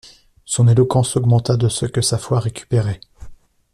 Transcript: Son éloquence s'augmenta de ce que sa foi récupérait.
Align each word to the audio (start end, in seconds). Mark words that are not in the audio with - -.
Son 0.45 0.67
éloquence 0.67 1.11
s'augmenta 1.11 1.57
de 1.57 1.69
ce 1.69 1.85
que 1.85 2.01
sa 2.01 2.17
foi 2.17 2.39
récupérait. 2.39 3.01